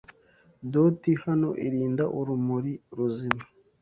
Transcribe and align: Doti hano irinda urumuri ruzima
Doti 0.71 1.11
hano 1.23 1.49
irinda 1.65 2.03
urumuri 2.19 2.73
ruzima 2.97 3.43